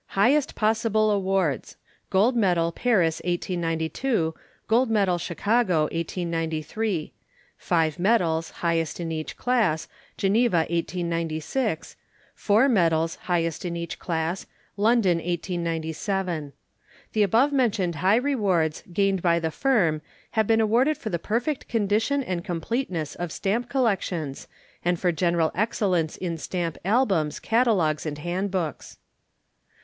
_HIGHEST 0.13 0.55
POSSIBLE 0.55 1.11
AWARDS. 1.11 1.77
GOLD 2.09 2.35
MEDAL, 2.35 2.71
Paris, 2.71 3.21
1892. 3.23 4.33
GOLD 4.67 4.89
MEDAL, 4.89 5.19
Chicago, 5.19 5.81
1893. 5.91 7.13
FIVE 7.59 7.99
MEDALS 7.99 8.49
(Highest 8.65 8.99
in 8.99 9.11
each 9.11 9.37
Class), 9.37 9.87
GENEVA, 10.17 10.65
1896. 10.71 11.95
FOUR 12.33 12.67
MEDALS 12.67 13.15
(Highest 13.29 13.63
in 13.63 13.77
each 13.77 13.99
Class), 13.99 14.47
LONDON, 14.75 15.19
1897. 15.19 16.53
The 17.13 17.21
above 17.21 17.51
mentioned 17.53 17.97
high 17.97 18.15
rewards 18.15 18.81
gained 18.91 19.21
by 19.21 19.37
the 19.37 19.51
Firm 19.51 20.01
have 20.31 20.47
been 20.47 20.59
awarded 20.59 20.97
for 20.97 21.11
the 21.11 21.19
perfect 21.19 21.67
condition 21.67 22.23
and 22.23 22.43
completeness 22.43 23.13
of 23.13 23.31
Stamp 23.31 23.69
Collections, 23.69 24.47
and 24.83 24.99
for 24.99 25.11
general 25.11 25.51
excellence 25.53 26.17
in 26.17 26.39
Stamp 26.39 26.79
Albums, 26.83 27.39
Catalogues, 27.39 28.07
and 28.07 28.17
Handbooks. 28.17 28.97